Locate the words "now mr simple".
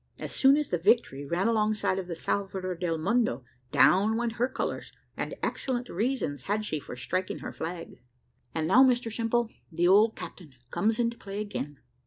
8.67-9.51